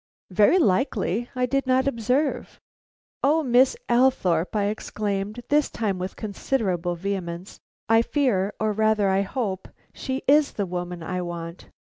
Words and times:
"Very 0.31 0.57
likely; 0.57 1.29
I 1.35 1.45
did 1.45 1.67
not 1.67 1.87
observe." 1.87 2.59
"O 3.21 3.43
Miss 3.43 3.77
Althorpe!" 3.87 4.55
I 4.55 4.63
exclaimed, 4.63 5.43
this 5.49 5.69
time 5.69 5.99
with 5.99 6.15
considerable 6.15 6.95
vehemence, 6.95 7.59
"I 7.87 8.01
fear, 8.01 8.51
or 8.59 8.71
rather 8.71 9.09
I 9.09 9.21
hope, 9.21 9.67
she 9.93 10.23
is 10.27 10.53
the 10.53 10.65
woman 10.65 11.03
I 11.03 11.21
want." 11.21 11.69